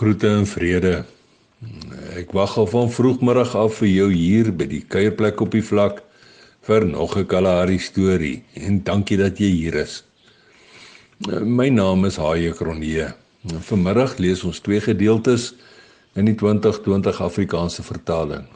Groete 0.00 0.30
en 0.32 0.46
vrede. 0.48 1.02
Ek 2.16 2.30
wag 2.32 2.54
al 2.56 2.68
van 2.72 2.86
vroegmiddag 2.88 3.50
af 3.52 3.74
vir 3.82 3.88
jou 3.90 4.06
hier 4.08 4.46
by 4.56 4.64
die 4.70 4.78
kuierplek 4.80 5.42
op 5.44 5.50
die 5.52 5.60
vlak 5.60 5.98
vir 6.64 6.86
nog 6.88 7.18
'n 7.20 7.26
Kalahari 7.28 7.76
storie 7.78 8.40
en 8.56 8.78
dankie 8.82 9.18
dat 9.20 9.36
jy 9.36 9.50
hier 9.56 9.74
is. 9.74 9.98
My 11.44 11.68
naam 11.68 12.06
is 12.08 12.16
Haie 12.16 12.52
Kronee. 12.52 13.12
Vanmiddag 13.68 14.16
lees 14.18 14.44
ons 14.44 14.60
twee 14.60 14.80
gedeeltes 14.80 15.52
in 16.16 16.24
die 16.24 16.34
2020 16.34 17.20
Afrikaanse 17.20 17.82
vertaling. 17.82 18.48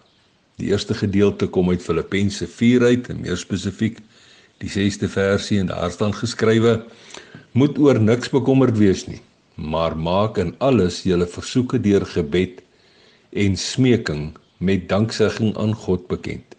Die 0.56 0.72
eerste 0.72 0.94
gedeelte 0.94 1.46
kom 1.46 1.68
uit 1.68 1.82
Filippense 1.82 2.46
4 2.46 2.82
uit 2.82 3.08
en 3.08 3.20
meer 3.20 3.36
spesifiek 3.36 3.98
die 4.64 4.70
6ste 4.70 5.08
versie 5.08 5.60
en 5.60 5.66
daar 5.66 5.90
staan 5.90 6.14
geskrywe: 6.14 6.84
Moet 7.52 7.78
oor 7.78 8.00
niks 8.00 8.30
bekommerd 8.30 8.78
wees 8.78 9.06
nie 9.06 9.20
maar 9.54 9.96
maak 9.96 10.38
in 10.38 10.54
alles 10.58 11.02
julle 11.02 11.26
versoeke 11.26 11.80
deur 11.80 12.06
gebed 12.06 12.62
en 13.30 13.56
smeking 13.56 14.34
met 14.58 14.88
danksegging 14.88 15.56
aan 15.56 15.74
God 15.74 16.06
bekend. 16.06 16.56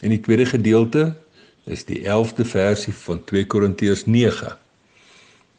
En 0.00 0.12
die 0.12 0.20
tweede 0.20 0.46
gedeelte 0.46 1.14
is 1.64 1.84
die 1.84 2.02
11de 2.04 2.44
versie 2.44 2.94
van 2.94 3.24
2 3.24 3.46
Korintiërs 3.46 4.04
9. 4.06 4.56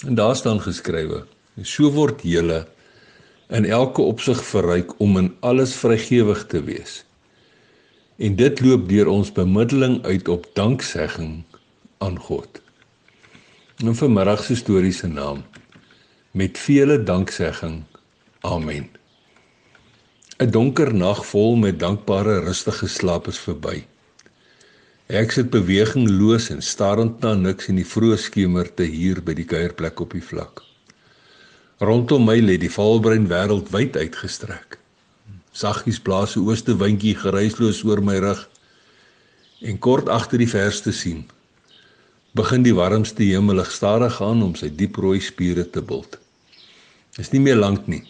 En 0.05 0.15
daar 0.15 0.35
staan 0.35 0.61
geskrywe: 0.61 1.25
So 1.61 1.91
word 1.91 2.21
julle 2.21 2.67
in 3.49 3.65
elke 3.65 4.01
opsig 4.01 4.43
verryk 4.43 4.93
om 4.99 5.17
in 5.17 5.35
alles 5.39 5.75
vrygewig 5.75 6.45
te 6.45 6.63
wees. 6.63 7.03
En 8.17 8.35
dit 8.35 8.61
loop 8.61 8.89
deur 8.89 9.07
ons 9.07 9.31
bemiddeling 9.31 10.03
uit 10.05 10.27
op 10.27 10.49
danksegging 10.53 11.43
aan 11.97 12.19
God. 12.19 12.61
En 13.77 13.95
vanmiddag 13.95 14.43
se 14.43 14.55
storie 14.55 14.93
se 14.93 15.07
naam 15.07 15.43
met 16.31 16.57
vele 16.57 17.03
danksegging. 17.03 17.83
Amen. 18.41 18.89
'n 20.37 20.49
Donker 20.51 20.93
nag 20.93 21.25
vol 21.25 21.55
met 21.55 21.79
dankbare 21.79 22.39
rustige 22.39 22.87
slaap 22.87 23.27
is 23.27 23.39
verby. 23.39 23.85
Ek 25.07 25.31
sit 25.31 25.49
bewegingloos 25.49 26.49
en 26.49 26.61
starend 26.61 27.19
na 27.19 27.33
niks 27.33 27.67
in 27.71 27.79
die 27.79 27.87
vroeë 27.87 28.17
skemerte 28.17 28.83
hier 28.83 29.21
by 29.23 29.33
die 29.33 29.45
kuierplek 29.45 29.99
op 29.99 30.11
die 30.11 30.21
vlak. 30.21 30.61
Rondom 31.79 32.25
my 32.25 32.37
lê 32.41 32.57
die 32.57 32.71
valbrein 32.71 33.25
wêreld 33.31 33.71
wyd 33.71 33.97
uitgestrek. 33.97 34.77
Saggies 35.51 35.99
blaas 35.99 36.35
'n 36.35 36.45
ooste 36.45 36.77
windjie 36.77 37.15
geruisloos 37.15 37.83
oor 37.83 38.01
my 38.01 38.19
rug 38.19 38.49
en 39.61 39.79
kort 39.79 40.09
agter 40.09 40.37
die 40.37 40.53
verste 40.53 40.91
sien 40.91 41.25
begin 42.37 42.63
die 42.63 42.75
warmste 42.75 43.23
hemelig 43.23 43.71
stadig 43.71 44.21
aan 44.21 44.43
om 44.43 44.53
sy 44.55 44.69
dieprooi 44.69 45.19
spiere 45.19 45.65
te 45.69 45.81
bult. 45.81 46.19
Is 47.17 47.31
nie 47.33 47.41
meer 47.41 47.57
lank 47.57 47.87
nie. 47.87 48.03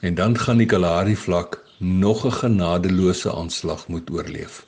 En 0.00 0.14
dan 0.14 0.38
gaan 0.38 0.60
die 0.62 0.66
Kalahari 0.70 1.16
vlak 1.16 1.58
nog 1.78 2.24
'n 2.24 2.32
genadeloose 2.32 3.34
aanslag 3.34 3.88
moet 3.88 4.10
oorleef. 4.10 4.66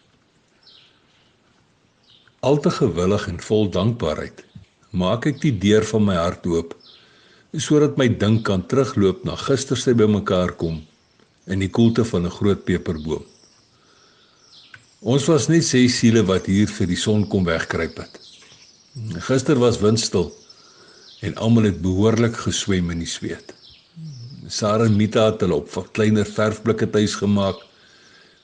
Alte 2.41 2.71
gewillig 2.71 3.29
en 3.29 3.41
vol 3.41 3.71
dankbaarheid 3.71 4.45
maak 4.91 5.27
ek 5.27 5.41
die 5.41 5.59
deur 5.59 5.85
van 5.85 6.05
my 6.05 6.15
hart 6.15 6.47
oop 6.47 6.77
sodat 7.53 7.97
my 7.97 8.09
dink 8.09 8.45
kan 8.47 8.67
terugloop 8.67 9.25
na 9.25 9.37
gister 9.37 9.77
se 9.77 9.95
bymekaar 9.95 10.53
kom 10.57 10.87
in 11.47 11.59
die 11.59 11.71
koelte 11.71 12.05
van 12.05 12.27
'n 12.27 12.31
groot 12.31 12.65
peperboom. 12.65 13.25
Ons 15.01 15.25
was 15.27 15.49
net 15.49 15.65
ses 15.65 15.99
siele 15.99 16.23
wat 16.23 16.47
hier 16.47 16.69
vir 16.69 16.87
die 16.87 16.97
son 16.97 17.29
kom 17.29 17.45
wegkruip 17.45 17.97
het. 17.97 18.21
Gister 19.29 19.59
was 19.59 19.81
windstil 19.81 20.33
en 21.21 21.37
almal 21.37 21.63
het 21.63 21.83
behoorlik 21.83 22.37
geswem 22.37 22.91
in 22.91 22.99
die 22.99 23.07
sweet. 23.09 23.60
Sarah 24.51 24.89
en 24.91 24.97
Mita 24.99 25.29
het 25.29 25.45
hulle 25.45 25.61
op 25.61 25.93
kleiner 25.95 26.27
verfblikke 26.27 26.89
tuis 26.91 27.15
gemaak. 27.15 27.61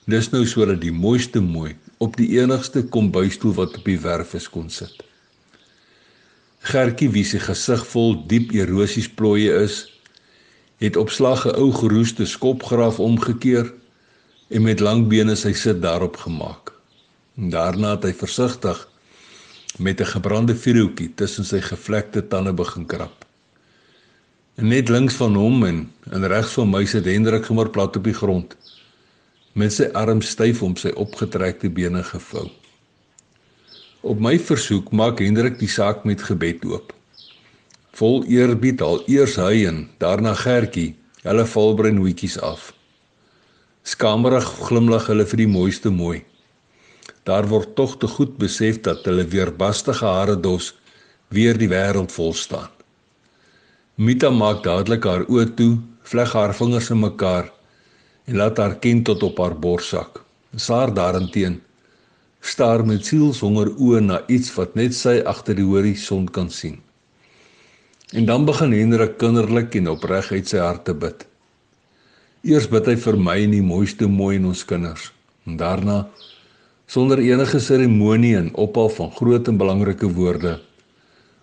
Dis 0.06 0.30
nou 0.30 0.44
sodat 0.46 0.78
die 0.78 0.92
mooiste 0.94 1.40
mooi 1.42 1.72
op 1.98 2.14
die 2.20 2.28
enigste 2.38 2.84
kombuisstoel 2.94 3.56
wat 3.56 3.74
op 3.80 3.88
die 3.90 3.98
werf 3.98 4.36
is 4.38 4.46
kon 4.46 4.70
sit. 4.70 5.02
Gertjie 6.70 7.10
wie 7.10 7.24
se 7.26 7.40
gesig 7.42 7.82
vol 7.90 8.14
diep 8.30 8.54
erosies 8.54 9.08
plooie 9.08 9.50
is, 9.64 9.80
het 10.78 10.96
op 10.96 11.10
slag 11.10 11.46
'n 11.46 11.58
ou 11.58 11.72
geroeste 11.72 12.26
skopgraaf 12.26 13.00
omgekeer 13.00 13.72
en 14.48 14.62
met 14.62 14.80
lang 14.80 15.08
bene 15.08 15.34
sy 15.36 15.52
sit 15.52 15.82
daarop 15.82 16.16
gemaak. 16.16 16.72
Daarna 17.34 17.90
het 17.96 18.04
hy 18.04 18.14
versigtig 18.14 18.88
met 19.78 20.00
'n 20.00 20.12
gebrande 20.14 20.54
vuurhoutjie 20.54 21.14
tussen 21.14 21.44
sy 21.44 21.60
gevlekte 21.60 22.28
tande 22.28 22.52
begin 22.52 22.86
krap. 22.86 23.25
En 24.56 24.70
net 24.72 24.88
links 24.88 25.18
van 25.20 25.34
hom 25.36 25.64
en 25.68 25.82
en 26.16 26.22
regs 26.32 26.54
van 26.56 26.70
my 26.72 26.84
sit 26.88 27.04
Hendrik 27.04 27.44
sommer 27.44 27.68
plat 27.68 27.96
op 27.98 28.04
die 28.08 28.14
grond 28.16 28.54
met 29.56 29.72
sy 29.72 29.88
arms 29.96 30.30
styf 30.32 30.62
om 30.64 30.76
sy 30.80 30.92
opgetrekte 31.00 31.68
bene 31.72 32.02
gevou. 32.04 32.46
Op 34.00 34.20
my 34.20 34.34
versoek 34.40 34.92
maak 34.96 35.20
Hendrik 35.24 35.58
die 35.60 35.68
saak 35.72 36.04
met 36.08 36.24
gebed 36.24 36.64
oop. 36.68 36.92
Vol 37.96 38.24
eerbied 38.32 38.84
al 38.84 39.00
eers 39.08 39.36
hy 39.40 39.64
en 39.68 39.82
daarna 40.00 40.34
Gertjie, 40.36 40.94
hulle 41.24 41.46
volbrein 41.48 42.00
hoetjies 42.00 42.36
af. 42.44 42.70
Skamerig 43.84 44.48
glimlag 44.68 45.08
hulle 45.12 45.24
vir 45.28 45.44
die 45.44 45.50
mooiste 45.50 45.92
mooi. 45.92 46.22
Daar 47.28 47.48
word 47.48 47.74
tog 47.76 47.96
te 48.00 48.08
goed 48.08 48.36
besef 48.40 48.80
dat 48.88 49.04
hulle 49.08 49.24
weerbastige 49.32 50.04
hare 50.04 50.36
dos 50.36 50.74
weer 51.32 51.56
die 51.56 51.72
wêreld 51.72 52.12
vol 52.12 52.36
staan. 52.36 52.75
Mita 53.96 54.28
maak 54.28 54.58
dadelik 54.60 55.06
haar 55.08 55.22
oë 55.24 55.46
toe, 55.56 55.78
vleg 56.04 56.32
haar 56.36 56.52
vingers 56.52 56.90
in 56.92 56.98
mekaar 57.00 57.46
en 58.28 58.36
laat 58.36 58.58
haar 58.60 58.74
kind 58.82 59.06
tot 59.08 59.22
op 59.24 59.38
haar 59.40 59.54
borsak. 59.56 60.18
Saar 60.52 60.92
daarenteen 60.92 61.62
staar 62.44 62.84
met 62.84 63.08
sielshonger 63.08 63.70
oë 63.72 64.02
na 64.04 64.18
iets 64.28 64.52
wat 64.58 64.76
net 64.76 64.92
sy 64.92 65.14
agter 65.24 65.56
die 65.56 65.64
horison 65.64 66.28
kan 66.28 66.52
sien. 66.52 66.76
En 68.12 68.28
dan 68.28 68.44
begin 68.44 68.76
Hendrik 68.76 69.16
kinderlik 69.16 69.80
en 69.80 69.88
opreg 69.94 70.28
uit 70.28 70.44
sy 70.52 70.60
hart 70.60 70.84
te 70.84 70.92
bid. 70.92 71.24
Eers 72.44 72.68
bid 72.68 72.92
hy 72.92 73.00
vir 73.00 73.16
my 73.16 73.40
en 73.48 73.56
die 73.56 73.64
mooiste 73.64 74.12
mooi 74.12 74.36
in 74.36 74.52
ons 74.52 74.66
kinders. 74.68 75.08
En 75.48 75.56
daarna 75.56 76.02
sonder 76.84 77.24
enige 77.24 77.64
seremonie 77.64 78.36
en 78.36 78.52
ophal 78.60 78.92
van 79.00 79.16
groot 79.16 79.48
en 79.48 79.56
belangrike 79.56 80.12
woorde 80.20 80.58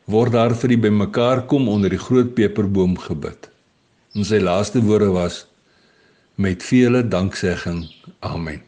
word 0.05 0.33
daar 0.35 0.55
vir 0.55 0.73
die 0.73 0.81
bymekaar 0.83 1.45
kom 1.47 1.69
onder 1.71 1.89
die 1.93 2.01
groot 2.01 2.33
peperboom 2.35 2.97
gebid. 2.99 3.47
En 4.13 4.25
sy 4.27 4.41
laaste 4.43 4.81
woorde 4.83 5.11
was 5.15 5.45
met 6.35 6.63
vele 6.63 7.03
danksegging. 7.07 7.85
Amen. 8.19 8.61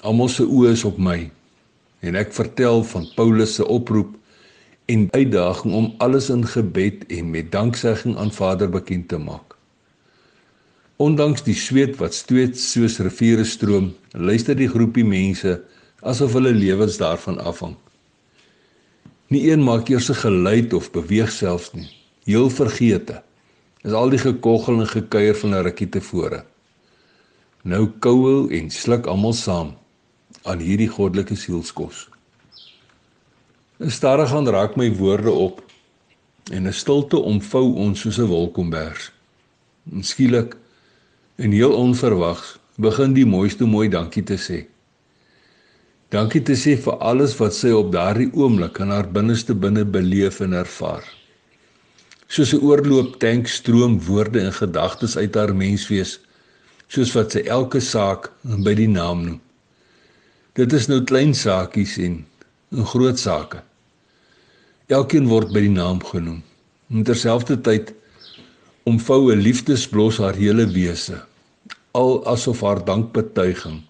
Almal 0.00 0.30
se 0.32 0.46
oë 0.46 0.72
is 0.72 0.84
op 0.88 0.96
my 0.98 1.30
en 2.00 2.16
ek 2.16 2.32
vertel 2.32 2.80
van 2.88 3.04
Paulus 3.16 3.58
se 3.58 3.66
oproep 3.66 4.14
en 4.88 5.08
uitdaging 5.12 5.74
om 5.76 5.90
alles 6.00 6.30
in 6.32 6.46
gebed 6.46 7.04
en 7.12 7.30
met 7.30 7.50
danksegging 7.52 8.16
aan 8.16 8.32
Vader 8.32 8.70
bekend 8.70 9.08
te 9.08 9.18
maak. 9.20 9.54
Ondanks 10.96 11.44
die 11.44 11.56
sweet 11.56 11.98
wat 12.00 12.16
stoet 12.16 12.58
soos 12.60 12.98
riviere 13.00 13.44
stroom, 13.44 13.92
luister 14.12 14.56
die 14.56 14.68
groepie 14.68 15.04
mense 15.04 15.60
asof 16.00 16.32
hulle 16.36 16.52
lewens 16.56 16.96
daarvan 17.00 17.38
afhang. 17.44 17.76
Nie 19.30 19.52
een 19.52 19.62
maak 19.62 19.88
eers 19.88 20.08
'n 20.10 20.14
geluid 20.26 20.72
of 20.72 20.90
beweeg 20.90 21.30
selfs 21.32 21.72
nie. 21.72 21.88
Heel 22.24 22.50
vergeete. 22.50 23.22
Is 23.82 23.92
al 23.92 24.10
die 24.10 24.18
gekoggel 24.18 24.80
en 24.80 24.86
gekuier 24.86 25.36
van 25.36 25.54
'n 25.54 25.62
rukkie 25.62 25.88
tevore. 25.88 26.44
Nou 27.62 27.90
kouel 27.98 28.48
en 28.48 28.70
sluk 28.70 29.06
almal 29.06 29.32
saam 29.32 29.76
aan 30.42 30.58
hierdie 30.58 30.88
goddelike 30.88 31.36
sielskos. 31.36 32.08
'n 33.78 33.90
Stadig 33.90 34.28
gaan 34.28 34.48
raak 34.48 34.76
my 34.76 34.96
woorde 34.96 35.30
op 35.30 35.62
en 36.50 36.66
'n 36.66 36.72
stilte 36.72 37.18
omvou 37.18 37.74
ons 37.74 38.00
soos 38.00 38.18
'n 38.18 38.26
wolkombers. 38.26 39.12
En 39.92 40.02
skielik 40.02 40.56
en 41.36 41.50
heel 41.50 41.72
onverwags 41.72 42.58
begin 42.76 43.12
die 43.12 43.26
mooiste 43.26 43.64
mooi 43.64 43.88
dankie 43.88 44.22
te 44.22 44.36
sê. 44.36 44.66
Dankie 46.10 46.40
te 46.42 46.56
sê 46.58 46.72
vir 46.74 46.96
alles 47.06 47.36
wat 47.38 47.54
sy 47.54 47.70
op 47.70 47.92
daardie 47.94 48.32
oomblik 48.34 48.80
in 48.82 48.90
haar 48.90 49.06
binneste 49.14 49.54
binne 49.54 49.84
beleef 49.86 50.40
en 50.42 50.56
ervaar. 50.58 51.04
Soos 52.26 52.50
'n 52.54 52.64
oorloop 52.66 53.20
tank 53.22 53.46
stroom 53.46 53.94
woorde 54.06 54.40
en 54.40 54.52
gedagtes 54.52 55.14
uit 55.16 55.34
haar 55.38 55.54
menswees, 55.54 56.18
soos 56.88 57.14
wat 57.14 57.32
sy 57.32 57.42
elke 57.46 57.80
saak 57.80 58.32
by 58.42 58.74
die 58.74 58.90
naam 58.90 59.22
noem. 59.24 59.40
Dit 60.54 60.72
is 60.72 60.88
nou 60.88 61.00
klein 61.10 61.34
saakies 61.34 61.98
en 61.98 62.26
'n 62.72 62.84
groot 62.92 63.18
sake. 63.18 63.62
Elkeen 64.88 65.28
word 65.28 65.52
by 65.52 65.60
die 65.60 65.76
naam 65.82 66.02
genoem. 66.02 66.42
En 66.90 67.04
terselfdertyd 67.04 67.94
omvou 68.82 69.30
'n 69.30 69.42
liefdesblos 69.46 70.18
haar 70.18 70.34
hele 70.34 70.66
wese, 70.66 71.22
al 71.94 72.26
asof 72.26 72.60
haar 72.60 72.84
dankbetuiging 72.84 73.89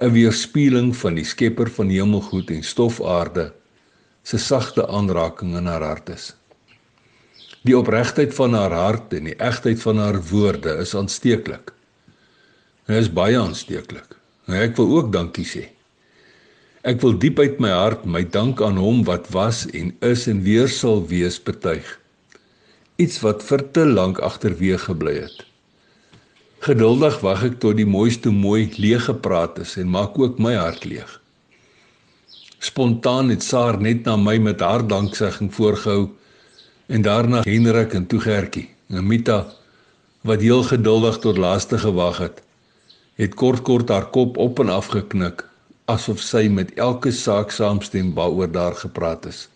'n 0.00 0.12
weerspieëling 0.12 0.94
van 0.96 1.18
die 1.18 1.24
Skepper 1.28 1.68
van 1.70 1.90
hemelgoed 1.92 2.50
en 2.50 2.62
stofaarde 2.64 3.50
se 4.22 4.38
sagte 4.38 4.86
aanraking 4.88 5.56
in 5.56 5.66
haar 5.68 5.82
hart 5.84 6.08
is. 6.08 6.30
Die 7.68 7.76
opregtheid 7.76 8.32
van 8.34 8.54
haar 8.56 8.72
hart 8.72 9.12
en 9.12 9.28
die 9.28 9.36
egtheid 9.36 9.82
van 9.82 10.00
haar 10.00 10.16
woorde 10.30 10.78
is 10.80 10.94
aansteeklik. 10.96 11.74
Dit 12.88 12.96
is 12.96 13.12
baie 13.12 13.36
aansteeklik. 13.36 14.16
Ek 14.48 14.80
wil 14.80 14.96
ook 14.96 15.12
dankie 15.12 15.44
sê. 15.44 15.66
Ek 16.80 17.02
wil 17.04 17.18
diep 17.20 17.38
uit 17.38 17.60
my 17.60 17.74
hart 17.76 18.08
my 18.08 18.24
dank 18.24 18.62
aan 18.64 18.80
hom 18.80 19.04
wat 19.04 19.28
was 19.36 19.66
en 19.76 19.92
is 20.00 20.24
en 20.32 20.40
weer 20.48 20.68
sal 20.72 21.04
wees 21.12 21.36
betuig. 21.44 21.84
Iets 22.96 23.20
wat 23.20 23.44
vir 23.44 23.68
te 23.76 23.84
lank 23.84 24.24
agterweeg 24.24 24.88
gebly 24.88 25.18
het. 25.20 25.49
Geduldig 26.60 27.14
wag 27.24 27.40
ek 27.46 27.54
tot 27.62 27.78
die 27.78 27.88
mooiste 27.88 28.28
mooi 28.28 28.66
leeg 28.76 29.06
gepraat 29.08 29.56
is 29.62 29.78
en 29.80 29.88
maak 29.88 30.18
ook 30.20 30.36
my 30.44 30.50
hart 30.60 30.82
leeg. 30.84 31.08
Spontaan 32.60 33.32
het 33.32 33.46
Saar 33.46 33.78
net 33.80 34.04
na 34.04 34.18
my 34.20 34.34
met 34.44 34.60
haar 34.60 34.84
danksegging 34.84 35.48
voorgehou 35.56 36.10
en 36.92 37.06
daarna 37.06 37.40
Hendrik 37.48 37.96
en 37.96 38.04
toe 38.12 38.20
Gertjie. 38.20 38.66
Amita 38.92 39.46
wat 40.28 40.44
heel 40.44 40.60
geduldig 40.68 41.16
tot 41.24 41.40
laaste 41.40 41.80
gewag 41.80 42.20
het, 42.20 42.44
het 43.16 43.34
kort 43.40 43.64
kort 43.64 43.88
haar 43.88 44.10
kop 44.12 44.36
op 44.36 44.60
en 44.60 44.68
af 44.68 44.92
geknik 44.92 45.46
asof 45.88 46.20
sy 46.20 46.44
met 46.52 46.76
elke 46.76 47.08
saak 47.08 47.56
saamstem 47.56 48.12
waaroor 48.12 48.52
daar 48.52 48.76
gepraat 48.76 49.24
is. 49.32 49.46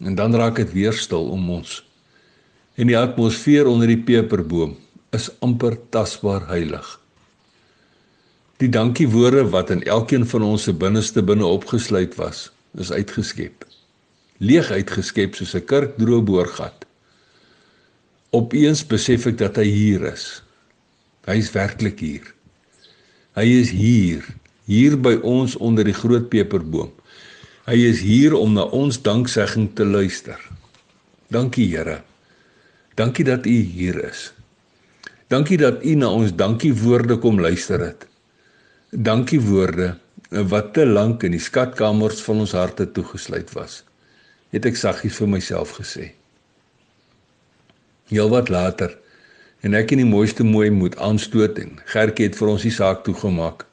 En 0.00 0.16
dan 0.16 0.32
raak 0.32 0.56
dit 0.56 0.72
weer 0.72 0.96
stil 0.96 1.28
om 1.28 1.50
ons. 1.60 1.82
En 2.80 2.88
die 2.88 2.96
atmosfeer 2.96 3.68
onder 3.68 3.92
die 3.92 4.00
peperboom 4.00 4.78
is 5.10 5.30
amper 5.40 5.78
tasbaar 5.90 6.46
heilig. 6.48 7.00
Die 8.58 8.68
dankiewoorde 8.68 9.48
wat 9.50 9.70
in 9.70 9.82
elkeen 9.82 10.26
van 10.26 10.42
ons 10.42 10.62
se 10.62 10.72
binneste 10.72 11.22
binne 11.22 11.46
opgesluit 11.46 12.14
was, 12.18 12.50
is 12.74 12.92
uitgeskep 12.92 13.68
leeg 14.38 14.70
uitgeskep 14.70 15.34
soos 15.34 15.54
'n 15.54 15.66
kurkdroë 15.66 16.22
boorgat. 16.22 16.86
Opeens 18.30 18.86
besef 18.86 19.26
ek 19.26 19.38
dat 19.38 19.56
hy 19.56 19.64
hier 19.64 20.02
is. 20.12 20.42
Hy 21.26 21.36
is 21.38 21.52
werklik 21.52 21.98
hier. 22.00 22.34
Hy 23.34 23.44
is 23.44 23.70
hier, 23.70 24.24
hier 24.66 24.96
by 24.96 25.18
ons 25.22 25.56
onder 25.56 25.84
die 25.84 25.96
groot 25.96 26.28
peperboom. 26.28 26.92
Hy 27.66 27.74
is 27.74 28.00
hier 28.00 28.34
om 28.34 28.54
na 28.54 28.62
ons 28.62 29.02
danksegging 29.02 29.74
te 29.74 29.84
luister. 29.84 30.38
Dankie 31.28 31.68
Here. 31.68 32.02
Dankie 32.94 33.24
dat 33.24 33.46
U 33.46 33.50
hier 33.50 34.04
is. 34.04 34.32
Dankie 35.28 35.58
dat 35.60 35.84
U 35.84 35.94
na 35.94 36.08
ons 36.08 36.32
dankiewoorde 36.34 37.18
kom 37.20 37.40
luister 37.40 37.80
het. 37.84 38.06
Dankie 38.90 39.40
woorde 39.40 39.96
wat 40.30 40.72
te 40.76 40.86
lank 40.86 41.22
in 41.22 41.36
die 41.36 41.42
skatkamers 41.42 42.22
van 42.24 42.40
ons 42.44 42.52
harte 42.56 42.86
toegesluit 42.92 43.52
was 43.56 43.82
het 44.54 44.64
ek 44.68 44.78
saggies 44.80 45.16
vir 45.20 45.28
myself 45.28 45.74
gesê. 45.76 46.10
Heelwat 48.08 48.48
later 48.48 48.94
en 49.64 49.76
ek 49.76 49.92
in 49.92 50.02
die 50.04 50.08
mooiste 50.08 50.44
mooi 50.46 50.70
moet 50.72 50.96
aanstoot 51.04 51.58
en 51.60 51.76
Gertjie 51.92 52.30
het 52.30 52.38
vir 52.38 52.52
ons 52.54 52.64
die 52.64 52.72
saak 52.72 53.04
toegemaak. 53.04 53.66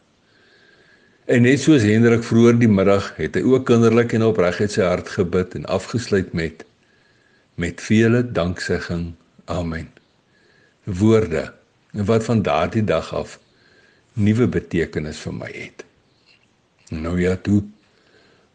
En 1.31 1.45
net 1.47 1.63
soos 1.63 1.85
Hendrik 1.87 2.25
vroeër 2.27 2.59
die 2.59 2.71
middag 2.71 3.13
het 3.17 3.39
hy 3.39 3.43
ook 3.47 3.67
kinderlik 3.69 4.13
en 4.17 4.27
opreguit 4.27 4.75
sy 4.75 4.83
hart 4.85 5.09
gebid 5.15 5.55
en 5.59 5.69
afgesluit 5.79 6.33
met 6.35 6.67
met 7.55 7.79
vele 7.79 8.19
danksegging. 8.35 9.13
Amen. 9.47 9.87
Woorde 10.85 11.53
wat 11.91 12.23
van 12.23 12.41
daardie 12.41 12.83
dag 12.83 13.13
af 13.13 13.39
nuwe 14.13 14.47
betekenis 14.47 15.19
vir 15.19 15.33
my 15.33 15.51
het. 15.51 15.85
Nou 16.89 17.17
ja, 17.21 17.35
toe. 17.35 17.63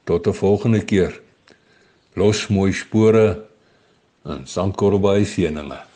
Tot 0.04 0.26
'n 0.26 0.32
volgende 0.32 0.84
keer. 0.84 1.20
Los 2.14 2.46
mooi 2.46 2.72
spore 2.72 3.44
en 4.24 4.46
sandkorrel 4.46 5.00
by 5.00 5.24
seëninge 5.24 5.89